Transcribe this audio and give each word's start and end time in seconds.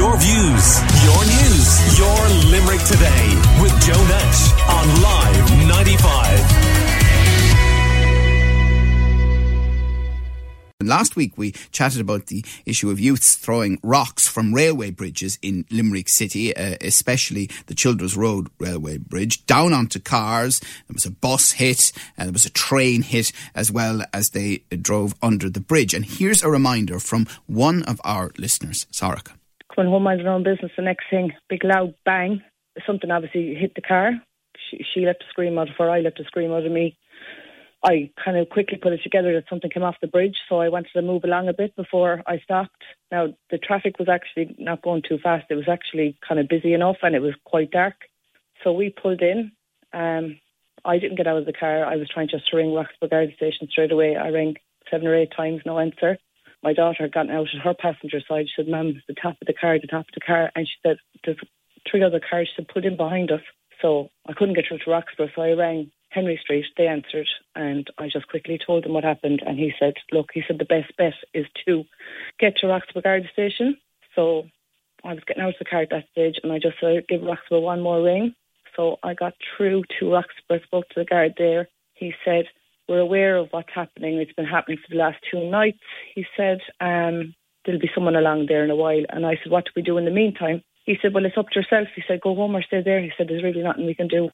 Your 0.00 0.16
views, 0.16 0.80
your 1.04 1.24
news, 1.26 1.98
your 1.98 2.16
Limerick 2.50 2.82
today 2.84 3.34
with 3.60 3.78
Joe 3.82 4.02
Nash 4.08 4.50
on 4.66 5.02
Live 5.02 5.68
95. 5.68 6.40
Last 10.82 11.16
week 11.16 11.36
we 11.36 11.52
chatted 11.70 12.00
about 12.00 12.28
the 12.28 12.42
issue 12.64 12.88
of 12.88 12.98
youths 12.98 13.34
throwing 13.34 13.78
rocks 13.82 14.26
from 14.26 14.54
railway 14.54 14.90
bridges 14.90 15.38
in 15.42 15.66
Limerick 15.70 16.08
City, 16.08 16.56
uh, 16.56 16.76
especially 16.80 17.50
the 17.66 17.74
Childers 17.74 18.16
Road 18.16 18.48
Railway 18.58 18.96
Bridge, 18.96 19.44
down 19.44 19.74
onto 19.74 20.00
cars. 20.00 20.60
There 20.60 20.94
was 20.94 21.04
a 21.04 21.10
bus 21.10 21.50
hit, 21.50 21.92
and 22.16 22.28
there 22.28 22.32
was 22.32 22.46
a 22.46 22.50
train 22.50 23.02
hit, 23.02 23.32
as 23.54 23.70
well 23.70 24.00
as 24.14 24.30
they 24.30 24.62
drove 24.70 25.14
under 25.20 25.50
the 25.50 25.60
bridge. 25.60 25.92
And 25.92 26.06
here's 26.06 26.42
a 26.42 26.48
reminder 26.48 26.98
from 27.00 27.26
one 27.46 27.82
of 27.82 28.00
our 28.02 28.32
listeners, 28.38 28.86
Sarika. 28.90 29.32
Coming 29.74 29.90
home, 29.90 30.02
minding 30.02 30.26
her 30.26 30.32
own 30.32 30.42
business, 30.42 30.72
the 30.76 30.82
next 30.82 31.04
thing, 31.10 31.32
big 31.48 31.64
loud 31.64 31.94
bang. 32.04 32.42
Something 32.86 33.10
obviously 33.10 33.54
hit 33.54 33.74
the 33.74 33.80
car. 33.80 34.12
She, 34.68 34.84
she 34.92 35.06
let 35.06 35.16
a 35.16 35.24
scream 35.30 35.58
out 35.58 35.70
of 35.70 35.76
her, 35.78 35.90
I 35.90 36.00
let 36.00 36.18
a 36.20 36.24
scream 36.24 36.52
out 36.52 36.66
of 36.66 36.72
me. 36.72 36.96
I 37.82 38.10
kind 38.22 38.36
of 38.36 38.50
quickly 38.50 38.76
put 38.76 38.92
it 38.92 39.02
together 39.02 39.32
that 39.32 39.48
something 39.48 39.70
came 39.70 39.82
off 39.82 39.96
the 40.02 40.06
bridge, 40.06 40.36
so 40.48 40.60
I 40.60 40.68
wanted 40.68 40.90
to 40.92 41.02
move 41.02 41.24
along 41.24 41.48
a 41.48 41.54
bit 41.54 41.74
before 41.76 42.22
I 42.26 42.38
stopped. 42.40 42.82
Now, 43.10 43.28
the 43.50 43.56
traffic 43.56 43.98
was 43.98 44.08
actually 44.08 44.54
not 44.58 44.82
going 44.82 45.02
too 45.08 45.18
fast. 45.18 45.46
It 45.48 45.54
was 45.54 45.68
actually 45.68 46.18
kind 46.26 46.38
of 46.38 46.48
busy 46.48 46.74
enough 46.74 46.98
and 47.02 47.14
it 47.14 47.22
was 47.22 47.34
quite 47.44 47.70
dark. 47.70 47.94
So 48.62 48.72
we 48.72 48.90
pulled 48.90 49.22
in. 49.22 49.52
Um, 49.94 50.38
I 50.84 50.98
didn't 50.98 51.16
get 51.16 51.26
out 51.26 51.38
of 51.38 51.46
the 51.46 51.54
car. 51.54 51.84
I 51.84 51.96
was 51.96 52.08
trying 52.08 52.28
just 52.28 52.48
to 52.50 52.56
ring 52.56 52.68
Roxboro 52.68 53.10
Guard 53.10 53.32
Station 53.36 53.68
straight 53.70 53.92
away. 53.92 54.16
I 54.16 54.28
rang 54.28 54.56
seven 54.90 55.06
or 55.06 55.14
eight 55.14 55.32
times, 55.34 55.62
no 55.64 55.78
answer. 55.78 56.18
My 56.62 56.72
daughter 56.72 57.04
had 57.04 57.12
gotten 57.12 57.32
out 57.32 57.48
at 57.54 57.62
her 57.62 57.74
passenger 57.74 58.20
side. 58.26 58.46
She 58.46 58.52
said, 58.56 58.68
Mum, 58.68 59.02
the 59.08 59.14
top 59.14 59.36
of 59.40 59.46
the 59.46 59.54
car, 59.54 59.78
the 59.78 59.86
top 59.86 60.06
of 60.08 60.14
the 60.14 60.20
car. 60.20 60.50
And 60.54 60.66
she 60.66 60.74
said, 60.82 60.96
there's 61.24 61.38
three 61.90 62.02
other 62.02 62.20
cars. 62.20 62.48
She 62.48 62.56
said, 62.56 62.68
put 62.68 62.84
in 62.84 62.96
behind 62.96 63.30
us. 63.30 63.40
So 63.80 64.10
I 64.28 64.34
couldn't 64.34 64.54
get 64.54 64.66
through 64.68 64.78
to 64.78 64.90
Roxboro, 64.90 65.30
so 65.34 65.42
I 65.42 65.52
rang 65.52 65.90
Henry 66.10 66.38
Street. 66.42 66.66
They 66.76 66.86
answered, 66.86 67.28
and 67.54 67.88
I 67.98 68.08
just 68.12 68.28
quickly 68.28 68.58
told 68.64 68.84
them 68.84 68.92
what 68.92 69.04
happened. 69.04 69.42
And 69.46 69.58
he 69.58 69.72
said, 69.78 69.94
"Look, 70.12 70.30
he 70.34 70.42
said 70.46 70.58
the 70.58 70.64
best 70.64 70.94
bet 70.98 71.14
is 71.32 71.46
to 71.66 71.84
get 72.38 72.56
to 72.58 72.66
Roxboro 72.66 73.02
Guard 73.02 73.28
Station." 73.32 73.78
So 74.14 74.44
I 75.04 75.14
was 75.14 75.24
getting 75.26 75.42
out 75.42 75.50
of 75.50 75.58
the 75.58 75.64
car 75.64 75.82
at 75.82 75.90
that 75.90 76.08
stage, 76.12 76.38
and 76.42 76.52
I 76.52 76.58
just 76.58 76.78
said, 76.80 77.08
"Give 77.08 77.22
Roxboro 77.22 77.62
one 77.62 77.80
more 77.80 78.02
ring." 78.02 78.34
So 78.76 78.98
I 79.02 79.14
got 79.14 79.34
through 79.56 79.84
to 79.98 80.06
Roxboro, 80.06 80.62
spoke 80.64 80.88
to 80.90 81.00
the 81.00 81.04
guard 81.04 81.34
there. 81.38 81.68
He 81.94 82.14
said, 82.24 82.46
"We're 82.90 83.06
aware 83.08 83.36
of 83.38 83.48
what's 83.52 83.72
happening. 83.74 84.18
It's 84.18 84.34
been 84.34 84.44
happening 84.56 84.78
for 84.78 84.90
the 84.90 85.00
last 85.00 85.18
two 85.30 85.48
nights." 85.48 85.78
He 86.14 86.26
said, 86.36 86.58
um, 86.80 87.34
"There'll 87.64 87.80
be 87.80 87.94
someone 87.94 88.16
along 88.16 88.46
there 88.46 88.64
in 88.64 88.70
a 88.70 88.76
while." 88.84 89.04
And 89.08 89.24
I 89.24 89.36
said, 89.36 89.50
"What 89.50 89.64
do 89.64 89.70
we 89.76 89.82
do 89.82 89.96
in 89.96 90.04
the 90.04 90.18
meantime?" 90.22 90.62
He 90.84 90.98
said, 91.00 91.12
Well, 91.14 91.26
it's 91.26 91.38
up 91.38 91.50
to 91.50 91.60
yourself. 91.60 91.88
He 91.94 92.02
said, 92.08 92.22
Go 92.22 92.34
home 92.34 92.56
or 92.56 92.62
stay 92.62 92.82
there. 92.82 93.00
He 93.00 93.12
said, 93.16 93.28
There's 93.28 93.44
really 93.44 93.62
nothing 93.62 93.86
we 93.86 93.94
can 93.94 94.08
do 94.08 94.30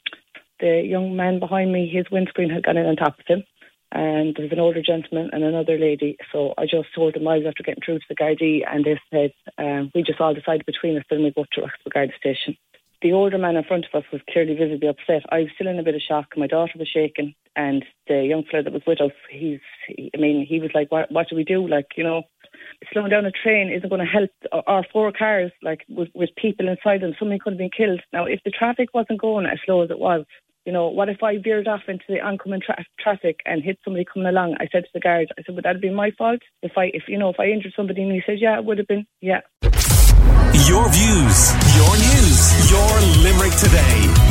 the 0.60 0.82
young 0.84 1.16
man 1.16 1.38
behind 1.38 1.72
me, 1.72 1.88
his 1.88 2.06
windscreen 2.10 2.50
had 2.50 2.62
gone 2.62 2.76
in 2.76 2.86
on 2.86 2.96
top 2.96 3.18
of 3.18 3.26
him. 3.26 3.44
And 3.92 4.34
there 4.34 4.44
was 4.44 4.52
an 4.52 4.60
older 4.60 4.82
gentleman 4.82 5.30
and 5.32 5.44
another 5.44 5.78
lady. 5.78 6.16
So 6.32 6.54
I 6.58 6.64
just 6.64 6.88
told 6.94 7.14
them 7.14 7.28
I 7.28 7.38
was 7.38 7.46
after 7.46 7.62
getting 7.62 7.82
through 7.84 8.00
to 8.00 8.04
the 8.08 8.16
Gardaí, 8.16 8.62
and 8.68 8.84
they 8.84 8.98
said 9.12 9.32
um, 9.58 9.90
we 9.94 10.02
just 10.02 10.20
all 10.20 10.34
decided 10.34 10.66
between 10.66 10.98
us 10.98 11.04
that 11.08 11.18
we 11.18 11.30
go 11.30 11.44
to 11.52 11.60
Roxboro 11.60 11.92
Guard 11.92 12.12
Station. 12.18 12.56
The 13.02 13.12
older 13.12 13.38
man 13.38 13.56
in 13.56 13.64
front 13.64 13.86
of 13.92 13.98
us 13.98 14.10
was 14.10 14.22
clearly 14.30 14.54
visibly 14.54 14.88
upset. 14.88 15.22
I 15.30 15.40
was 15.40 15.48
still 15.54 15.68
in 15.68 15.78
a 15.78 15.82
bit 15.82 15.94
of 15.94 16.00
shock. 16.00 16.28
My 16.36 16.46
daughter 16.46 16.72
was 16.78 16.88
shaking, 16.88 17.34
and 17.54 17.84
the 18.08 18.24
young 18.24 18.44
fellow 18.50 18.62
that 18.62 18.72
was 18.72 18.82
with 18.86 19.00
us, 19.02 19.12
he's, 19.30 19.60
he, 19.86 20.10
I 20.14 20.18
mean, 20.18 20.46
he 20.48 20.60
was 20.60 20.70
like, 20.74 20.90
what, 20.90 21.12
what 21.12 21.28
do 21.28 21.36
we 21.36 21.44
do? 21.44 21.68
Like, 21.68 21.88
you 21.96 22.04
know, 22.04 22.22
slowing 22.92 23.10
down 23.10 23.26
a 23.26 23.30
train 23.30 23.70
isn't 23.70 23.88
going 23.88 24.00
to 24.00 24.06
help 24.06 24.30
our 24.66 24.84
four 24.92 25.12
cars, 25.12 25.52
like 25.62 25.84
with, 25.88 26.08
with 26.14 26.30
people 26.36 26.68
inside 26.68 27.02
them. 27.02 27.14
Somebody 27.18 27.38
could 27.38 27.52
have 27.52 27.58
been 27.58 27.70
killed. 27.76 28.00
Now, 28.12 28.24
if 28.24 28.40
the 28.44 28.50
traffic 28.50 28.88
wasn't 28.94 29.20
going 29.20 29.46
as 29.46 29.58
slow 29.66 29.82
as 29.82 29.90
it 29.90 29.98
was, 29.98 30.24
you 30.64 30.72
know, 30.72 30.88
what 30.88 31.08
if 31.08 31.22
I 31.22 31.38
veered 31.38 31.68
off 31.68 31.82
into 31.86 32.04
the 32.08 32.20
oncoming 32.20 32.60
tra- 32.64 32.84
traffic 32.98 33.40
and 33.46 33.62
hit 33.62 33.78
somebody 33.84 34.04
coming 34.04 34.26
along? 34.26 34.56
I 34.58 34.66
said 34.72 34.82
to 34.82 34.90
the 34.94 35.00
guard, 35.00 35.28
I 35.38 35.42
said, 35.44 35.54
would 35.54 35.64
that 35.64 35.80
been 35.80 35.94
my 35.94 36.10
fault? 36.18 36.40
If 36.62 36.72
I, 36.76 36.86
if 36.92 37.04
you 37.08 37.18
know, 37.18 37.28
if 37.28 37.38
I 37.38 37.46
injured 37.46 37.74
somebody, 37.76 38.02
and 38.02 38.10
he 38.10 38.22
said, 38.26 38.38
yeah, 38.40 38.58
it 38.58 38.64
would 38.64 38.78
have 38.78 38.88
been, 38.88 39.06
yeah. 39.20 39.42
Your 40.66 40.88
views, 40.90 41.38
your 41.78 41.94
news, 42.02 42.35
today 43.56 44.25